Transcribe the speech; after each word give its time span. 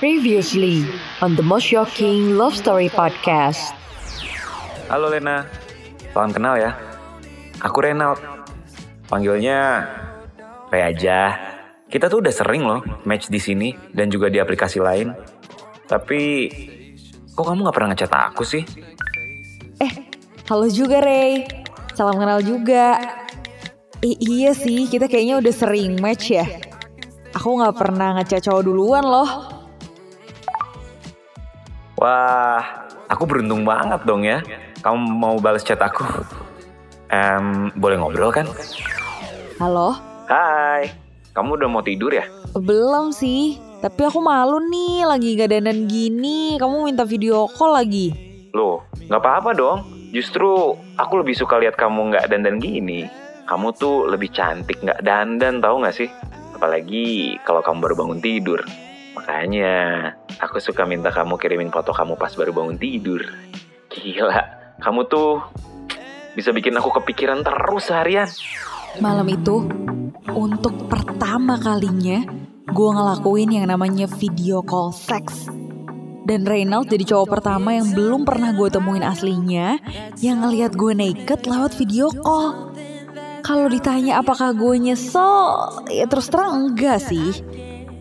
Previously 0.00 0.88
on 1.20 1.36
the 1.36 1.44
most 1.44 1.68
shocking 1.68 2.40
love 2.40 2.56
story 2.56 2.88
podcast. 2.88 3.76
Halo 4.88 5.12
Lena, 5.12 5.44
salam 6.16 6.32
kenal 6.32 6.56
ya. 6.56 6.72
Aku 7.60 7.84
Renald. 7.84 8.16
Panggilnya 9.12 9.84
Ray 10.72 10.96
aja. 10.96 11.36
Kita 11.84 12.08
tuh 12.08 12.24
udah 12.24 12.32
sering 12.32 12.64
loh 12.64 12.80
match 13.04 13.28
di 13.28 13.36
sini 13.36 13.76
dan 13.92 14.08
juga 14.08 14.32
di 14.32 14.40
aplikasi 14.40 14.80
lain. 14.80 15.12
Tapi 15.84 16.48
kok 17.36 17.44
kamu 17.44 17.68
nggak 17.68 17.76
pernah 17.76 17.92
ngechat 17.92 18.08
aku 18.08 18.40
sih? 18.40 18.64
Eh, 19.84 19.92
halo 20.48 20.64
juga 20.72 21.04
Ray. 21.04 21.44
Salam 21.92 22.16
kenal 22.16 22.40
juga. 22.40 22.96
I 24.00 24.16
iya 24.16 24.56
sih, 24.56 24.88
kita 24.88 25.12
kayaknya 25.12 25.44
udah 25.44 25.52
sering 25.52 26.00
match 26.00 26.32
ya. 26.32 26.48
Aku 27.36 27.60
nggak 27.60 27.76
pernah 27.76 28.16
ngechat 28.16 28.48
cowok 28.48 28.64
duluan 28.64 29.04
loh. 29.04 29.49
Wah, 32.00 32.88
aku 33.12 33.28
beruntung 33.28 33.68
banget 33.68 34.00
dong 34.08 34.24
ya. 34.24 34.40
Kamu 34.80 35.20
mau 35.20 35.36
balas 35.36 35.60
chat 35.60 35.76
aku? 35.76 36.00
Em, 37.12 37.68
boleh 37.76 38.00
ngobrol 38.00 38.32
kan? 38.32 38.48
Halo? 39.60 40.00
Hai, 40.24 40.88
kamu 41.36 41.60
udah 41.60 41.68
mau 41.68 41.84
tidur 41.84 42.08
ya? 42.08 42.24
Belum 42.56 43.12
sih. 43.12 43.60
Tapi 43.84 44.00
aku 44.08 44.24
malu 44.24 44.64
nih, 44.64 45.04
lagi 45.04 45.36
gak 45.36 45.52
dandan 45.52 45.84
gini. 45.84 46.56
Kamu 46.56 46.88
minta 46.88 47.04
video 47.04 47.44
call 47.52 47.76
lagi. 47.76 48.16
Loh, 48.56 48.80
nggak 48.96 49.20
apa-apa 49.20 49.52
dong. 49.52 49.84
Justru 50.10 50.72
aku 50.96 51.20
lebih 51.20 51.36
suka 51.36 51.60
lihat 51.60 51.76
kamu 51.76 52.16
nggak 52.16 52.32
dandan 52.32 52.56
gini. 52.56 53.04
Kamu 53.44 53.76
tuh 53.76 54.08
lebih 54.08 54.32
cantik 54.32 54.80
nggak 54.80 55.04
dandan 55.04 55.60
tahu 55.60 55.84
nggak 55.84 55.96
sih? 56.00 56.08
Apalagi 56.56 57.36
kalau 57.44 57.60
kamu 57.60 57.84
baru 57.84 57.94
bangun 58.00 58.24
tidur. 58.24 58.64
Makanya 59.20 59.74
aku 60.40 60.56
suka 60.58 60.88
minta 60.88 61.12
kamu 61.12 61.36
kirimin 61.36 61.68
foto 61.68 61.92
kamu 61.92 62.16
pas 62.16 62.32
baru 62.32 62.56
bangun 62.56 62.80
tidur. 62.80 63.20
Gila, 63.92 64.40
kamu 64.80 65.00
tuh 65.06 65.44
bisa 66.32 66.50
bikin 66.56 66.74
aku 66.80 66.88
kepikiran 67.00 67.44
terus 67.44 67.92
seharian. 67.92 68.26
Malam 68.98 69.28
itu, 69.28 69.68
untuk 70.32 70.88
pertama 70.88 71.60
kalinya, 71.60 72.24
gue 72.66 72.90
ngelakuin 72.90 73.60
yang 73.60 73.66
namanya 73.68 74.08
video 74.08 74.64
call 74.64 74.90
sex. 74.90 75.46
Dan 76.24 76.46
Reynald 76.46 76.86
jadi 76.86 77.02
cowok 77.02 77.40
pertama 77.40 77.74
yang 77.74 77.90
belum 77.90 78.22
pernah 78.22 78.54
gue 78.54 78.68
temuin 78.70 79.02
aslinya 79.02 79.82
yang 80.22 80.46
ngeliat 80.46 80.78
gue 80.78 80.92
naked 80.94 81.48
lewat 81.48 81.74
video 81.74 82.12
call. 82.14 82.70
Kalau 83.40 83.66
ditanya 83.66 84.22
apakah 84.22 84.54
gue 84.54 84.78
nyesel, 84.78 85.34
ya 85.90 86.06
terus 86.06 86.30
terang 86.30 86.70
enggak 86.70 87.02
sih. 87.02 87.42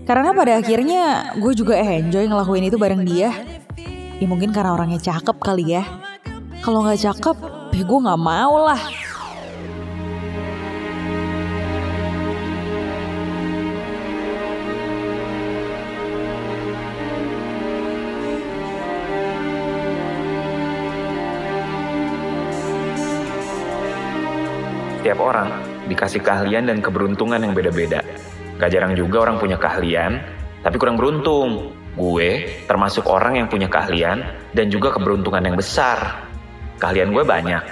Karena 0.10 0.34
pada 0.34 0.58
akhirnya 0.58 1.38
gue 1.38 1.54
juga 1.54 1.78
enjoy 1.78 2.26
ngelakuin 2.26 2.66
itu 2.66 2.82
bareng 2.82 3.06
dia. 3.06 3.30
Ya 4.18 4.26
mungkin 4.26 4.50
karena 4.50 4.74
orangnya 4.74 4.98
cakep 4.98 5.38
kali 5.38 5.78
ya. 5.78 5.86
Kalau 6.66 6.82
nggak 6.82 6.98
cakep, 6.98 7.38
ya 7.78 7.84
gue 7.86 8.00
nggak 8.10 8.18
mau 8.18 8.58
lah. 8.66 8.82
Setiap 24.98 25.22
orang 25.22 25.54
dikasih 25.86 26.26
keahlian 26.26 26.66
dan 26.66 26.82
keberuntungan 26.82 27.46
yang 27.46 27.54
beda-beda. 27.54 28.02
Gak 28.60 28.70
jarang 28.76 28.94
juga 28.94 29.24
orang 29.24 29.40
punya 29.40 29.56
keahlian, 29.56 30.20
tapi 30.62 30.76
kurang 30.76 31.00
beruntung. 31.00 31.72
Gue 31.96 32.64
termasuk 32.68 33.08
orang 33.08 33.40
yang 33.40 33.48
punya 33.48 33.72
keahlian 33.72 34.24
dan 34.54 34.68
juga 34.68 34.92
keberuntungan 34.92 35.42
yang 35.42 35.56
besar. 35.56 36.28
Keahlian 36.80 37.16
gue 37.16 37.24
banyak. 37.24 37.64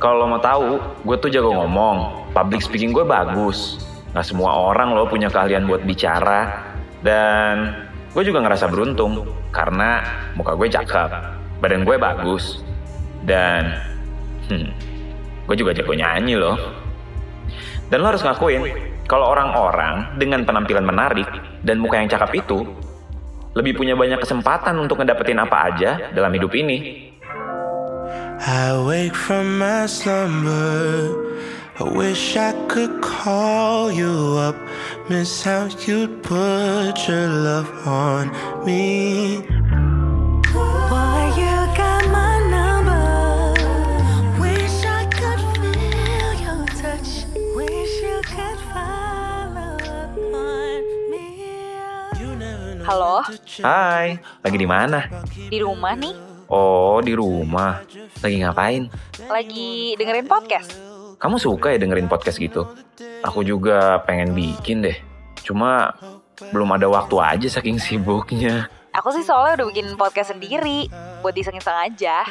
Kalau 0.00 0.24
lo 0.24 0.26
mau 0.32 0.40
tahu, 0.40 0.80
gue 1.04 1.16
tuh 1.20 1.28
jago 1.28 1.52
ngomong. 1.52 2.32
Public 2.32 2.64
speaking 2.64 2.96
gue 2.96 3.04
bagus. 3.04 3.84
Gak 4.16 4.26
semua 4.26 4.56
orang 4.56 4.96
lo 4.96 5.04
punya 5.06 5.28
keahlian 5.28 5.68
buat 5.68 5.84
bicara. 5.84 6.72
Dan 7.00 7.72
gue 8.12 8.22
juga 8.26 8.42
ngerasa 8.42 8.66
beruntung 8.68 9.28
karena 9.54 10.02
muka 10.34 10.54
gue 10.54 10.68
cakep, 10.70 11.10
badan 11.62 11.82
gue 11.86 11.96
bagus, 11.98 12.62
dan 13.26 13.76
hmm, 14.50 14.68
gue 15.46 15.56
juga 15.58 15.74
jago 15.74 15.94
nyanyi 15.94 16.34
loh. 16.38 16.58
Dan 17.90 18.02
lo 18.02 18.14
harus 18.14 18.22
ngakuin, 18.22 18.89
kalau 19.10 19.26
orang-orang 19.34 20.14
dengan 20.22 20.46
penampilan 20.46 20.86
menarik 20.86 21.26
dan 21.66 21.82
muka 21.82 21.98
yang 21.98 22.06
cakep 22.06 22.46
itu, 22.46 22.62
lebih 23.58 23.74
punya 23.74 23.98
banyak 23.98 24.22
kesempatan 24.22 24.78
untuk 24.78 25.02
ngedapetin 25.02 25.42
apa 25.42 25.66
aja 25.66 26.14
dalam 26.14 26.30
hidup 26.30 26.54
ini. 26.54 27.10
I 28.46 28.78
wake 28.86 29.18
from 29.18 29.58
my 29.58 29.90
slumber. 29.90 31.10
I 31.82 31.90
wish 31.90 32.38
I 32.38 32.54
could 32.70 33.02
call 33.02 33.90
you 33.90 34.38
up. 34.38 34.54
Miss 35.10 35.42
how 35.42 35.66
you'd 35.66 36.22
put 36.22 36.94
your 37.10 37.26
love 37.26 37.66
on 37.82 38.30
me. 38.62 39.42
Halo. 52.90 53.22
Hai, 53.62 54.18
lagi 54.42 54.58
di 54.58 54.66
mana? 54.66 55.06
di 55.30 55.62
rumah 55.62 55.94
nih, 55.94 56.10
Oh, 56.50 56.98
di 56.98 57.14
rumah. 57.14 57.86
Lagi 58.18 58.42
ngapain? 58.42 58.90
lagi 59.30 59.94
dengerin 59.94 60.26
podcast. 60.26 60.74
Kamu 61.22 61.38
suka 61.38 61.70
ya 61.70 61.78
dengerin 61.78 62.10
podcast 62.10 62.42
gitu? 62.42 62.66
Aku 63.22 63.46
juga 63.46 64.02
pengen 64.10 64.34
bikin 64.34 64.82
deh. 64.82 64.98
Cuma 65.38 65.94
belum 66.50 66.74
ada 66.74 66.90
waktu 66.90 67.14
aja 67.22 67.62
saking 67.62 67.78
sibuknya. 67.78 68.66
Aku 68.90 69.14
sih 69.14 69.22
soalnya 69.22 69.62
udah 69.62 69.66
bikin 69.70 69.94
podcast 69.94 70.34
sendiri 70.34 70.90
buat 71.22 71.30
diseng-iseng 71.30 71.94
aja. 71.94 72.26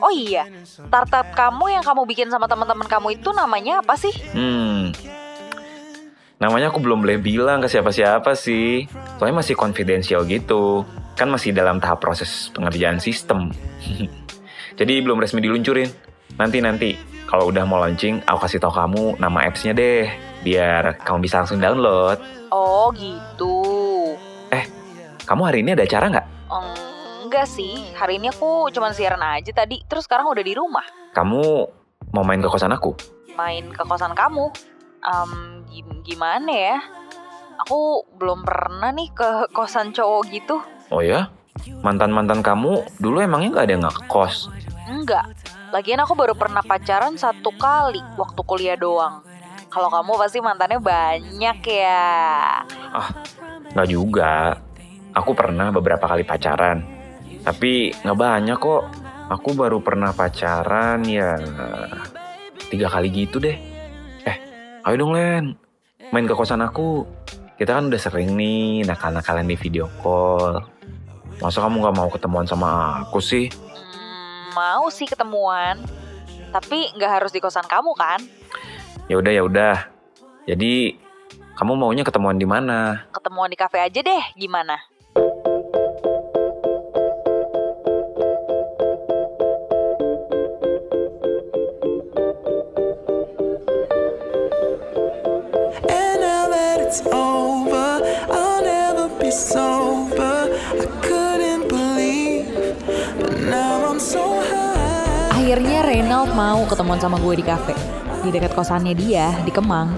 Oh 0.00 0.08
iya, 0.08 0.48
startup 0.64 1.28
kamu 1.36 1.76
yang 1.76 1.84
kamu 1.84 2.08
bikin 2.08 2.32
sama 2.32 2.48
teman-teman 2.48 2.88
kamu 2.88 3.20
itu 3.20 3.36
namanya 3.36 3.84
apa 3.84 4.00
sih? 4.00 4.16
Hmm. 4.32 4.96
Namanya 6.40 6.72
aku 6.72 6.80
belum 6.80 7.04
boleh 7.04 7.20
bilang 7.20 7.60
ke 7.60 7.68
siapa-siapa 7.68 8.32
sih. 8.32 8.88
Soalnya 9.20 9.44
masih 9.44 9.52
confidential 9.60 10.24
gitu. 10.24 10.88
Kan 11.12 11.28
masih 11.28 11.52
dalam 11.52 11.76
tahap 11.84 12.00
proses 12.00 12.48
pengerjaan 12.56 12.96
sistem. 12.96 13.52
Jadi 14.80 15.04
belum 15.04 15.20
resmi 15.20 15.44
diluncurin. 15.44 15.92
Nanti-nanti 16.40 16.96
kalau 17.28 17.52
udah 17.52 17.68
mau 17.68 17.76
launching, 17.76 18.24
aku 18.24 18.48
kasih 18.48 18.56
tahu 18.56 18.72
kamu 18.72 19.20
nama 19.20 19.44
apps-nya 19.44 19.76
deh. 19.76 20.08
Biar 20.40 20.96
kamu 21.04 21.28
bisa 21.28 21.44
langsung 21.44 21.60
download. 21.60 22.16
Oh 22.48 22.88
gitu. 22.96 23.60
Eh, 24.48 24.64
kamu 25.28 25.42
hari 25.44 25.60
ini 25.60 25.76
ada 25.76 25.84
acara 25.84 26.08
nggak? 26.08 26.26
Enggak 27.20 27.46
sih, 27.46 27.94
hari 27.94 28.18
ini 28.18 28.32
aku 28.32 28.72
cuma 28.74 28.90
siaran 28.90 29.22
aja 29.22 29.54
tadi, 29.54 29.78
terus 29.86 30.02
sekarang 30.08 30.26
udah 30.26 30.42
di 30.42 30.50
rumah. 30.50 30.82
Kamu 31.14 31.42
mau 32.10 32.24
main 32.26 32.42
ke 32.42 32.50
kosan 32.50 32.74
aku? 32.74 32.96
Main 33.38 33.70
ke 33.70 33.86
kosan 33.86 34.18
kamu. 34.18 34.50
Gim- 35.00 35.59
gimana 36.04 36.50
ya? 36.50 36.78
Aku 37.66 38.08
belum 38.16 38.42
pernah 38.42 38.88
nih 38.90 39.12
ke 39.12 39.52
kosan 39.52 39.92
cowok 39.92 40.22
gitu. 40.32 40.56
Oh 40.88 41.04
ya? 41.04 41.28
Mantan-mantan 41.84 42.40
kamu 42.40 42.82
dulu 42.96 43.20
emangnya 43.20 43.48
nggak 43.52 43.66
ada 43.68 43.72
yang 43.76 43.84
ngekos? 43.84 44.34
Enggak. 44.88 45.28
Lagian 45.70 46.02
aku 46.02 46.18
baru 46.18 46.34
pernah 46.34 46.64
pacaran 46.64 47.14
satu 47.14 47.52
kali 47.54 48.02
waktu 48.16 48.40
kuliah 48.42 48.74
doang. 48.80 49.22
Kalau 49.70 49.86
kamu 49.86 50.18
pasti 50.18 50.42
mantannya 50.42 50.82
banyak 50.82 51.58
ya. 51.62 52.10
Nggak 53.70 53.88
juga. 53.92 54.58
Aku 55.14 55.36
pernah 55.36 55.70
beberapa 55.70 56.10
kali 56.10 56.26
pacaran. 56.26 56.82
Tapi 57.44 57.92
nggak 58.02 58.18
banyak 58.18 58.58
kok. 58.58 58.82
Aku 59.30 59.54
baru 59.54 59.78
pernah 59.78 60.10
pacaran 60.10 61.06
ya 61.06 61.38
tiga 62.66 62.90
kali 62.90 63.14
gitu 63.14 63.38
deh. 63.38 63.54
Eh, 64.26 64.36
ayo 64.82 64.96
dong 64.96 65.14
Len. 65.14 65.59
Main 66.10 66.26
ke 66.26 66.34
kosan 66.34 66.58
aku. 66.58 67.06
Kita 67.54 67.78
kan 67.78 67.86
udah 67.86 68.00
sering 68.02 68.34
nih 68.34 68.82
nakal-nakalan 68.82 69.46
di 69.46 69.54
video 69.54 69.86
call. 70.02 70.58
Masa 71.38 71.62
kamu 71.62 71.86
nggak 71.86 71.96
mau 71.96 72.10
ketemuan 72.10 72.50
sama 72.50 72.98
aku 73.06 73.22
sih? 73.22 73.46
Hmm, 73.46 74.50
mau 74.50 74.90
sih 74.90 75.06
ketemuan. 75.06 75.78
Tapi 76.50 76.90
nggak 76.98 77.22
harus 77.22 77.30
di 77.30 77.38
kosan 77.38 77.62
kamu 77.62 77.94
kan? 77.94 78.18
Ya 79.06 79.22
udah 79.22 79.30
ya 79.30 79.42
udah. 79.46 79.76
Jadi 80.50 80.98
kamu 81.54 81.78
maunya 81.78 82.02
ketemuan 82.02 82.42
di 82.42 82.48
mana? 82.48 83.06
Ketemuan 83.14 83.46
di 83.46 83.54
kafe 83.54 83.78
aja 83.78 84.02
deh, 84.02 84.22
gimana? 84.34 84.89
Akhirnya 105.30 105.86
Reynald 105.86 106.34
mau 106.34 106.66
ketemuan 106.66 106.98
sama 106.98 107.18
gue 107.22 107.38
di 107.38 107.46
kafe. 107.46 107.74
Di 108.26 108.34
dekat 108.34 108.52
kosannya 108.58 108.94
dia, 108.98 109.30
di 109.46 109.54
Kemang. 109.54 109.94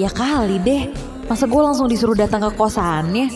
Ya 0.00 0.08
kali 0.08 0.56
deh, 0.64 0.88
masa 1.28 1.44
gue 1.44 1.60
langsung 1.60 1.86
disuruh 1.92 2.16
datang 2.16 2.40
ke 2.48 2.56
kosannya? 2.56 3.28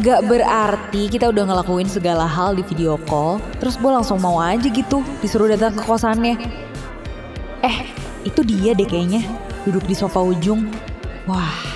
Gak 0.00 0.24
berarti 0.24 1.12
kita 1.12 1.28
udah 1.28 1.44
ngelakuin 1.44 1.88
segala 1.92 2.24
hal 2.24 2.56
di 2.56 2.64
video 2.64 2.96
call, 3.04 3.36
terus 3.60 3.76
gue 3.76 3.90
langsung 3.92 4.16
mau 4.16 4.40
aja 4.40 4.64
gitu 4.64 5.04
disuruh 5.20 5.48
datang 5.48 5.76
ke 5.76 5.82
kosannya. 5.84 6.40
Eh, 7.60 7.78
itu 8.24 8.40
dia 8.40 8.72
deh 8.72 8.88
kayaknya, 8.88 9.28
duduk 9.68 9.84
di 9.84 9.92
sofa 9.92 10.24
ujung. 10.24 10.72
Wah, 11.28 11.69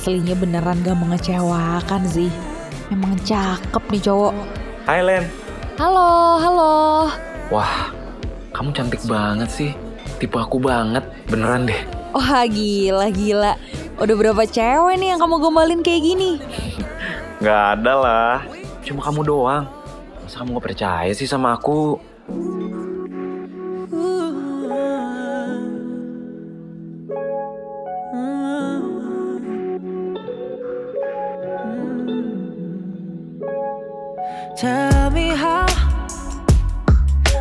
aslinya 0.00 0.32
beneran 0.32 0.80
gak 0.80 0.96
mengecewakan 0.96 2.08
sih. 2.08 2.32
Emang 2.88 3.20
cakep 3.20 3.84
nih 3.92 4.00
cowok. 4.08 4.32
Hai 4.88 5.04
Len. 5.04 5.28
Halo, 5.76 6.40
halo. 6.40 6.72
Wah, 7.52 7.92
kamu 8.56 8.72
cantik 8.72 9.04
banget 9.04 9.52
sih. 9.52 9.76
Tipe 10.16 10.40
aku 10.40 10.56
banget, 10.56 11.04
beneran 11.28 11.68
deh. 11.68 11.76
Wah 12.16 12.48
gila 12.48 13.12
gila 13.12 13.54
Udah 14.00 14.16
berapa 14.16 14.42
cewek 14.48 14.96
nih 14.96 15.14
yang 15.14 15.20
kamu 15.20 15.36
gombalin 15.38 15.84
kayak 15.84 16.02
gini 16.02 16.42
Gak 17.44 17.78
ada 17.78 17.92
lah, 18.00 18.36
cuma 18.80 19.04
kamu 19.04 19.20
doang. 19.20 19.68
Masa 20.24 20.40
kamu 20.40 20.56
gak 20.56 20.64
percaya 20.64 21.12
sih 21.12 21.28
sama 21.28 21.60
aku? 21.60 22.00
Tell 34.60 35.08
me 35.08 35.32
how. 35.32 35.64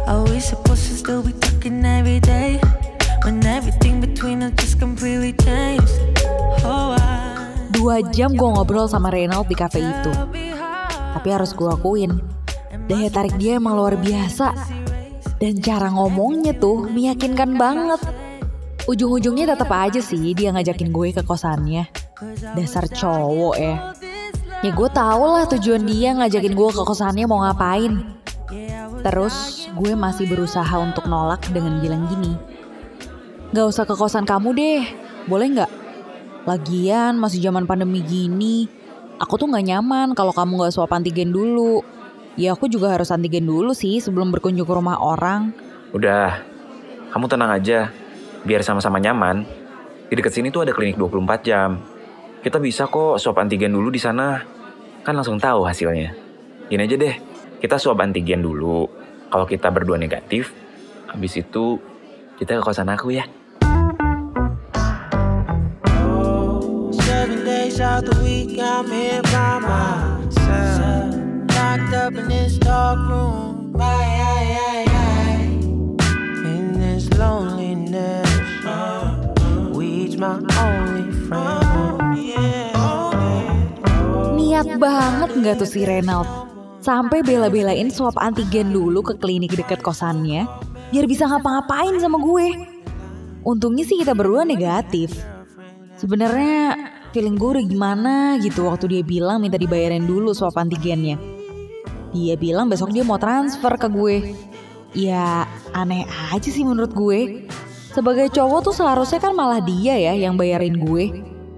Are 0.07 0.23
we 0.23 0.39
supposed 0.39 0.87
to 0.87 0.95
still 0.95 1.19
be 1.19 1.35
talking 1.35 1.83
every 1.83 2.23
day? 2.23 2.63
When 3.27 3.43
everything 3.43 3.99
between 3.99 4.39
us 4.39 4.55
just 4.55 4.79
completely 4.79 5.35
changed? 5.35 5.91
Oh, 6.63 6.95
I 6.95 7.43
Dua 7.75 7.99
jam 8.15 8.39
gue 8.39 8.47
ngobrol 8.47 8.87
sama 8.87 9.11
Reynald 9.11 9.51
di 9.51 9.55
cafe 9.59 9.83
itu. 9.83 10.11
Tapi 11.11 11.27
harus 11.27 11.51
gue 11.51 11.67
akuin 11.67 12.23
Daya 12.87 13.11
tarik 13.11 13.35
dia 13.35 13.59
emang 13.59 13.75
luar 13.75 13.99
biasa. 13.99 14.55
Dan 15.43 15.59
cara 15.59 15.91
ngomongnya 15.91 16.55
tuh 16.55 16.87
meyakinkan 16.87 17.59
banget. 17.59 17.99
Ujung-ujungnya 18.87 19.59
tetap 19.59 19.67
aja 19.75 19.99
sih 19.99 20.31
dia 20.31 20.55
ngajakin 20.55 20.87
gue 20.87 21.11
ke 21.11 21.27
kosannya. 21.27 21.83
Dasar 22.55 22.87
cowok 22.87 23.55
ya 23.59 23.75
Ya 24.59 24.75
gue 24.75 24.89
tau 24.91 25.23
lah 25.39 25.47
tujuan 25.47 25.87
dia 25.87 26.11
ngajakin 26.19 26.51
gue 26.51 26.69
ke 26.75 26.83
kosannya 26.83 27.23
mau 27.23 27.39
ngapain 27.39 27.95
Terus 28.99 29.67
gue 29.71 29.95
masih 29.95 30.27
berusaha 30.27 30.75
untuk 30.83 31.07
nolak 31.07 31.47
dengan 31.55 31.79
bilang 31.79 32.03
gini 32.11 32.35
Gak 33.55 33.65
usah 33.65 33.87
ke 33.87 33.95
kosan 33.95 34.27
kamu 34.29 34.53
deh, 34.53 34.83
boleh 35.25 35.47
nggak? 35.57 35.71
Lagian 36.45 37.17
masih 37.17 37.41
zaman 37.41 37.65
pandemi 37.65 38.05
gini, 38.05 38.69
aku 39.17 39.41
tuh 39.41 39.49
nggak 39.49 39.65
nyaman 39.73 40.13
kalau 40.13 40.29
kamu 40.29 40.61
nggak 40.61 40.73
swab 40.77 40.93
antigen 40.93 41.33
dulu. 41.33 41.81
Ya 42.37 42.53
aku 42.53 42.69
juga 42.69 42.93
harus 42.93 43.09
antigen 43.09 43.49
dulu 43.49 43.73
sih 43.73 43.97
sebelum 43.97 44.29
berkunjung 44.29 44.69
ke 44.69 44.73
rumah 44.77 45.01
orang. 45.01 45.49
Udah, 45.97 46.45
kamu 47.09 47.25
tenang 47.25 47.49
aja. 47.57 47.89
Biar 48.45 48.61
sama-sama 48.61 49.01
nyaman. 49.01 49.49
Di 50.09 50.13
dekat 50.13 50.37
sini 50.37 50.53
tuh 50.53 50.61
ada 50.61 50.71
klinik 50.77 51.01
24 51.01 51.41
jam. 51.41 51.81
Kita 52.39 52.55
bisa 52.55 52.87
kok 52.87 53.19
swab 53.19 53.43
antigen 53.43 53.75
dulu 53.75 53.91
di 53.91 53.99
sana. 53.99 54.39
Kan 55.03 55.19
langsung 55.19 55.35
tahu 55.35 55.67
hasilnya. 55.67 56.15
Gini 56.71 56.87
aja 56.87 56.95
deh, 56.95 57.15
kita 57.59 57.75
swab 57.75 57.99
antigen 57.99 58.39
dulu. 58.39 58.87
Kalau 59.27 59.43
kita 59.43 59.67
berdua 59.67 59.99
negatif, 59.99 60.55
habis 61.11 61.35
itu 61.35 61.75
kita 62.39 62.55
ke 62.57 62.63
kosan 62.63 62.87
aku 62.87 63.11
ya. 63.11 63.27
Banget 84.77 85.29
nggak 85.33 85.55
tuh 85.63 85.69
si 85.69 85.81
Reynald? 85.87 86.27
Sampai 86.79 87.25
bela-belain 87.25 87.89
swab 87.91 88.15
antigen 88.21 88.71
dulu 88.71 89.03
ke 89.03 89.17
klinik 89.19 89.51
dekat 89.51 89.83
kosannya, 89.83 90.47
biar 90.93 91.05
bisa 91.09 91.27
ngapa-ngapain 91.27 91.97
sama 91.99 92.21
gue. 92.21 92.47
Untungnya 93.43 93.83
sih 93.83 93.99
kita 93.99 94.15
berdua 94.15 94.45
negatif. 94.45 95.15
Sebenarnya 95.99 96.75
feeling 97.11 97.35
gue 97.35 97.49
udah 97.59 97.65
gimana 97.65 98.13
gitu 98.39 98.69
waktu 98.69 98.87
dia 98.87 99.03
bilang 99.03 99.43
minta 99.43 99.59
dibayarin 99.59 100.07
dulu 100.07 100.31
swab 100.31 100.55
antigennya. 100.55 101.19
Dia 102.15 102.35
bilang 102.39 102.71
besok 102.71 102.95
dia 102.95 103.03
mau 103.03 103.19
transfer 103.19 103.75
ke 103.75 103.87
gue. 103.91 104.15
Ya 104.97 105.45
aneh 105.75 106.07
aja 106.31 106.49
sih 106.49 106.63
menurut 106.63 106.95
gue. 106.95 107.45
Sebagai 107.89 108.29
cowok 108.31 108.71
tuh 108.71 108.75
seharusnya 108.75 109.19
kan 109.19 109.33
malah 109.33 109.61
dia 109.61 109.97
ya 109.97 110.13
yang 110.15 110.37
bayarin 110.37 110.79
gue. 110.79 111.11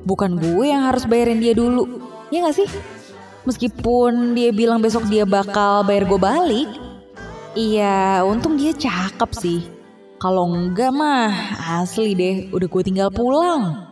Bukan 0.08 0.42
gue 0.42 0.66
yang 0.66 0.88
harus 0.88 1.06
bayarin 1.06 1.38
dia 1.38 1.54
dulu. 1.54 2.02
Ya 2.32 2.48
gak 2.48 2.56
sih? 2.56 2.68
Meskipun 3.42 4.38
dia 4.38 4.54
bilang 4.54 4.78
besok 4.86 5.10
dia 5.10 5.26
bakal 5.26 5.82
bayar 5.82 6.06
gue 6.06 6.20
balik. 6.22 6.70
Iya 7.58 8.22
untung 8.22 8.54
dia 8.54 8.70
cakep 8.70 9.32
sih. 9.34 9.66
Kalau 10.22 10.46
enggak 10.46 10.94
mah 10.94 11.58
asli 11.82 12.14
deh 12.14 12.36
udah 12.54 12.68
gue 12.70 12.84
tinggal 12.86 13.10
pulang. 13.10 13.90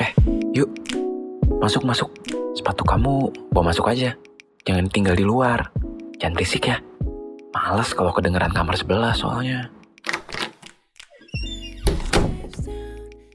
Eh, 0.00 0.10
yuk. 0.56 0.72
Masuk, 1.60 1.84
masuk. 1.84 2.08
Sepatu 2.56 2.80
kamu 2.88 3.28
bawa 3.52 3.76
masuk 3.76 3.92
aja. 3.92 4.16
Jangan 4.64 4.88
tinggal 4.88 5.12
di 5.12 5.28
luar. 5.28 5.68
Jangan 6.16 6.32
berisik 6.32 6.72
ya. 6.72 6.87
Males 7.68 7.92
kalau 7.92 8.16
kedengeran 8.16 8.48
kamar 8.48 8.80
sebelah 8.80 9.12
soalnya. 9.12 9.68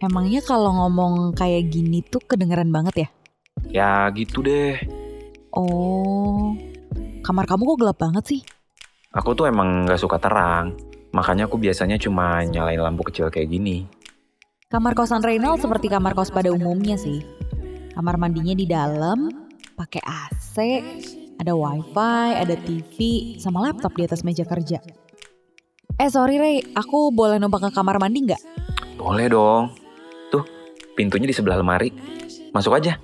Emangnya 0.01 0.41
kalau 0.41 0.73
ngomong 0.73 1.37
kayak 1.37 1.69
gini 1.69 2.01
tuh 2.01 2.17
kedengeran 2.25 2.73
banget 2.73 3.05
ya? 3.05 3.09
Ya 3.69 3.91
gitu 4.09 4.41
deh. 4.41 4.81
Oh, 5.53 6.49
kamar 7.21 7.45
kamu 7.45 7.61
kok 7.61 7.77
gelap 7.85 7.97
banget 8.01 8.23
sih? 8.25 8.41
Aku 9.13 9.37
tuh 9.37 9.53
emang 9.53 9.85
gak 9.85 10.01
suka 10.01 10.17
terang. 10.17 10.81
Makanya 11.13 11.45
aku 11.45 11.61
biasanya 11.61 12.01
cuma 12.01 12.41
nyalain 12.41 12.81
lampu 12.81 13.05
kecil 13.13 13.29
kayak 13.29 13.53
gini. 13.53 13.85
Kamar 14.65 14.97
kosan 14.97 15.21
Reynald 15.21 15.61
seperti 15.61 15.93
kamar 15.93 16.17
kos 16.17 16.33
pada 16.33 16.49
umumnya 16.49 16.97
sih. 16.97 17.21
Kamar 17.93 18.17
mandinya 18.17 18.57
di 18.57 18.65
dalam, 18.65 19.29
pakai 19.77 20.01
AC, 20.01 20.57
ada 21.43 21.59
wifi, 21.59 22.39
ada 22.39 22.55
TV, 22.55 22.97
sama 23.35 23.67
laptop 23.67 23.91
di 23.99 24.07
atas 24.07 24.23
meja 24.23 24.47
kerja. 24.47 24.79
Eh 25.99 26.09
sorry 26.09 26.39
Rey, 26.39 26.63
aku 26.73 27.11
boleh 27.11 27.35
numpang 27.37 27.67
ke 27.67 27.69
kamar 27.75 27.99
mandi 27.99 28.31
nggak? 28.31 28.41
Boleh 28.95 29.27
dong. 29.27 29.75
Tuh, 30.31 30.41
pintunya 30.95 31.27
di 31.27 31.35
sebelah 31.35 31.59
lemari. 31.59 31.91
Masuk 32.55 32.79
aja. 32.79 32.95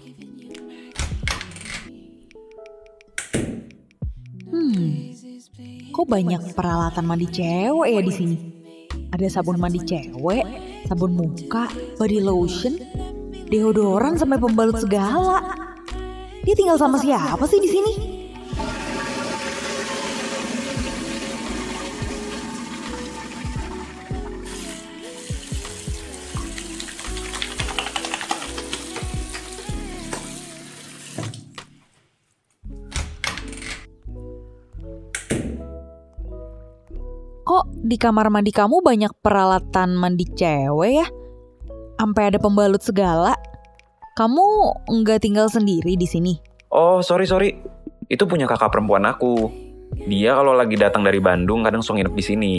Hmm, 4.50 5.14
kok 5.92 6.08
banyak 6.08 6.56
peralatan 6.56 7.06
mandi 7.06 7.28
cewek 7.28 7.90
ya 7.92 8.02
di 8.02 8.14
sini? 8.16 8.38
Ada 9.12 9.44
sabun 9.44 9.60
mandi 9.60 9.84
cewek, 9.84 10.48
sabun 10.88 11.12
muka, 11.12 11.68
body 12.00 12.24
lotion, 12.24 12.80
deodoran 13.52 14.16
sampai 14.16 14.40
pembalut 14.40 14.80
segala. 14.80 15.44
Dia 16.48 16.56
tinggal 16.56 16.80
sama 16.80 16.98
siapa 16.98 17.44
sih 17.46 17.60
di 17.60 17.70
sini? 17.70 18.09
Di 37.90 37.98
kamar 37.98 38.30
mandi 38.30 38.54
kamu 38.54 38.86
banyak 38.86 39.10
peralatan 39.18 39.98
mandi 39.98 40.30
cewek 40.30 41.02
ya? 41.02 41.08
Sampai 41.98 42.30
ada 42.30 42.38
pembalut 42.38 42.86
segala. 42.86 43.34
Kamu 44.14 44.46
nggak 44.86 45.26
tinggal 45.26 45.50
sendiri 45.50 45.98
di 45.98 46.06
sini? 46.06 46.38
Oh, 46.70 47.02
sorry, 47.02 47.26
sorry. 47.26 47.58
Itu 48.06 48.30
punya 48.30 48.46
kakak 48.46 48.70
perempuan 48.70 49.10
aku. 49.10 49.50
Dia 50.06 50.38
kalau 50.38 50.54
lagi 50.54 50.78
datang 50.78 51.02
dari 51.02 51.18
Bandung 51.18 51.66
kadang 51.66 51.82
suka 51.82 51.98
nginep 51.98 52.14
di 52.14 52.24
sini. 52.24 52.56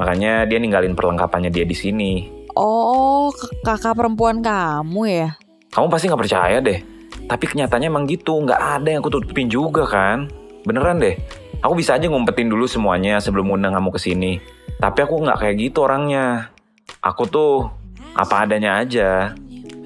Makanya 0.00 0.48
dia 0.48 0.56
ninggalin 0.56 0.96
perlengkapannya 0.96 1.52
dia 1.52 1.68
di 1.68 1.76
sini. 1.76 2.12
Oh, 2.56 3.28
kakak 3.60 4.00
perempuan 4.00 4.40
kamu 4.40 5.02
ya? 5.12 5.30
Kamu 5.68 5.92
pasti 5.92 6.08
nggak 6.08 6.22
percaya 6.24 6.58
deh. 6.64 6.80
Tapi 7.28 7.44
kenyataannya 7.44 7.92
emang 7.92 8.08
gitu, 8.08 8.40
nggak 8.40 8.80
ada 8.80 8.88
yang 8.88 9.04
aku 9.04 9.12
tutupin 9.12 9.52
juga 9.52 9.84
kan. 9.84 10.32
Beneran 10.68 11.00
deh. 11.00 11.16
Aku 11.64 11.72
bisa 11.72 11.96
aja 11.96 12.04
ngumpetin 12.04 12.52
dulu 12.52 12.68
semuanya 12.68 13.16
sebelum 13.24 13.48
undang 13.56 13.72
kamu 13.72 13.88
ke 13.96 14.00
sini. 14.04 14.36
Tapi 14.76 15.00
aku 15.00 15.24
nggak 15.24 15.40
kayak 15.40 15.56
gitu 15.56 15.88
orangnya. 15.88 16.52
Aku 17.00 17.24
tuh 17.24 17.72
apa 18.12 18.44
adanya 18.44 18.76
aja. 18.76 19.32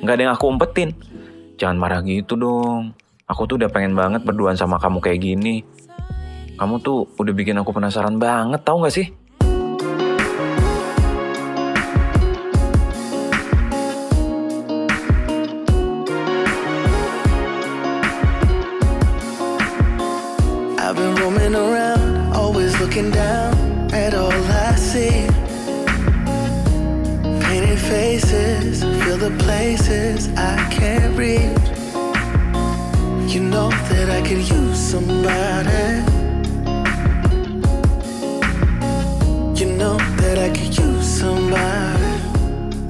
Nggak 0.02 0.14
ada 0.18 0.22
yang 0.26 0.34
aku 0.34 0.50
umpetin. 0.50 0.90
Jangan 1.54 1.78
marah 1.78 2.02
gitu 2.02 2.34
dong. 2.34 2.98
Aku 3.30 3.46
tuh 3.46 3.62
udah 3.62 3.70
pengen 3.70 3.94
banget 3.94 4.26
berduaan 4.26 4.58
sama 4.58 4.82
kamu 4.82 4.98
kayak 4.98 5.22
gini. 5.22 5.62
Kamu 6.58 6.82
tuh 6.82 7.06
udah 7.14 7.32
bikin 7.32 7.56
aku 7.62 7.70
penasaran 7.70 8.18
banget, 8.18 8.60
tau 8.66 8.82
gak 8.84 8.92
sih? 8.92 9.08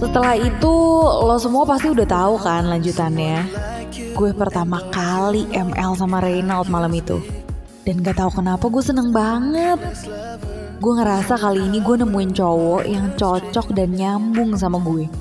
Setelah 0.00 0.34
itu 0.40 0.74
lo 1.28 1.36
semua 1.36 1.68
pasti 1.68 1.92
udah 1.92 2.08
tahu 2.08 2.40
kan 2.40 2.64
lanjutannya. 2.72 3.44
Gue 4.16 4.32
pertama 4.32 4.80
kali 4.88 5.44
ML 5.52 5.92
sama 6.00 6.24
Reynald 6.24 6.72
malam 6.72 6.96
itu. 6.96 7.20
Dan 7.84 8.00
gak 8.00 8.16
tahu 8.16 8.40
kenapa 8.40 8.72
gue 8.72 8.80
seneng 8.80 9.12
banget. 9.12 9.76
Gue 10.80 10.92
ngerasa 10.96 11.36
kali 11.36 11.60
ini 11.60 11.84
gue 11.84 12.00
nemuin 12.00 12.32
cowok 12.32 12.82
yang 12.88 13.12
cocok 13.20 13.76
dan 13.76 13.92
nyambung 13.92 14.56
sama 14.56 14.80
gue. 14.80 15.12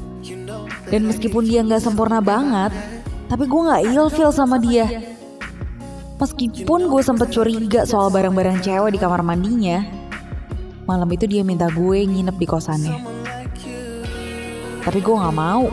Dan 0.88 1.04
meskipun 1.04 1.44
dia 1.52 1.68
gak 1.68 1.84
sempurna 1.84 2.24
banget, 2.24 2.72
tapi 3.28 3.44
gue 3.44 3.62
gak 3.68 3.84
ilfil 3.92 4.32
sama 4.32 4.56
dia. 4.56 5.11
Meskipun 6.22 6.86
gue 6.86 7.02
sempet 7.02 7.34
curiga 7.34 7.82
soal 7.90 8.14
barang-barang 8.14 8.62
cewek 8.62 8.94
di 8.94 9.00
kamar 9.02 9.26
mandinya, 9.26 9.82
malam 10.86 11.10
itu 11.10 11.26
dia 11.26 11.42
minta 11.42 11.66
gue 11.74 12.06
nginep 12.06 12.38
di 12.38 12.46
kosannya. 12.46 12.98
Tapi 14.86 15.00
gue 15.02 15.16
gak 15.18 15.34
mau. 15.34 15.66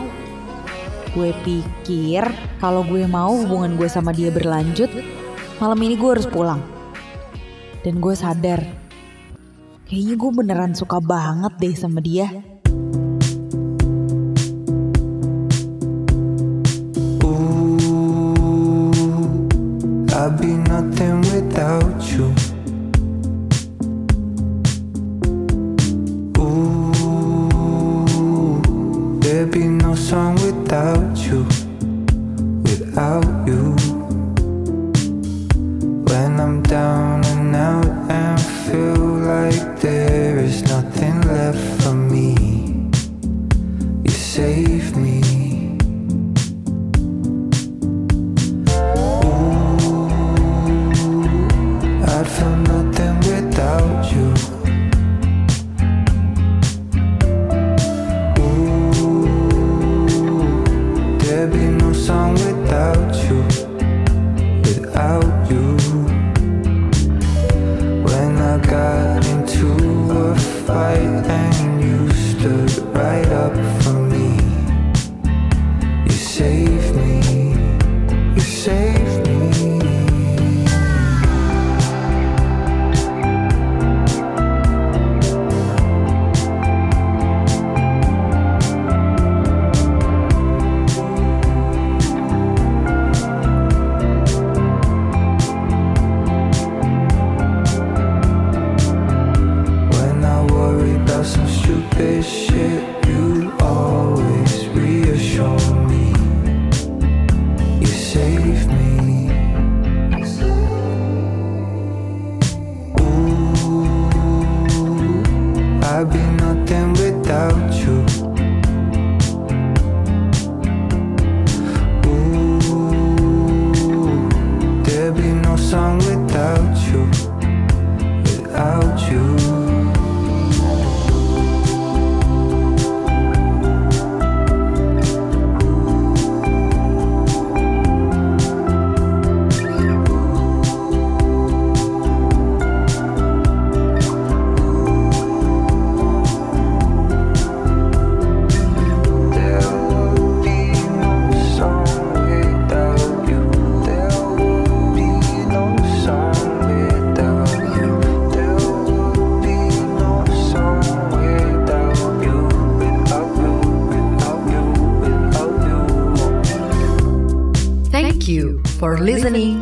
Gue 1.13 1.37
pikir 1.45 2.25
kalau 2.57 2.81
gue 2.81 3.05
mau 3.05 3.37
hubungan 3.37 3.77
gue 3.77 3.85
sama 3.85 4.09
dia 4.09 4.33
berlanjut, 4.33 4.89
malam 5.61 5.77
ini 5.85 5.93
gue 5.93 6.17
harus 6.17 6.25
pulang. 6.25 6.65
Dan 7.85 8.01
gue 8.01 8.17
sadar, 8.17 8.65
kayaknya 9.85 10.17
gue 10.17 10.31
beneran 10.33 10.73
suka 10.73 10.97
banget 10.97 11.53
deh 11.61 11.77
sama 11.77 12.01
dia. 12.01 12.58
Save 44.39 44.95
me. 44.95 45.08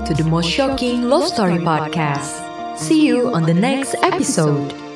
To 0.08 0.14
the 0.14 0.24
most 0.24 0.50
shocking 0.50 1.10
love 1.10 1.28
story 1.28 1.58
podcast. 1.58 2.78
See 2.78 3.06
you 3.06 3.34
on 3.34 3.44
the 3.44 3.54
next 3.54 3.94
episode. 4.02 4.87